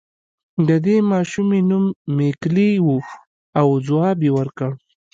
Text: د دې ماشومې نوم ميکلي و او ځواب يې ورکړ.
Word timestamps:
د 0.67 0.69
دې 0.85 0.97
ماشومې 1.11 1.59
نوم 1.69 1.85
ميکلي 2.17 2.71
و 2.87 2.89
او 3.59 3.67
ځواب 3.87 4.17
يې 4.25 4.31
ورکړ. 4.37 4.71